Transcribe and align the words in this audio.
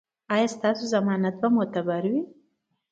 ایا 0.33 0.47
ستاسو 0.55 0.83
ضمانت 0.93 1.35
به 1.41 1.47
معتبر 1.55 2.03
وي؟ 2.11 2.21